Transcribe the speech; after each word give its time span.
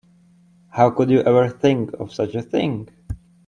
How 0.71 0.89
could 0.89 1.11
you 1.11 1.19
ever 1.19 1.47
think 1.47 1.93
of 1.99 2.11
such 2.11 2.33
a 2.33 2.41
thing? 2.41 2.89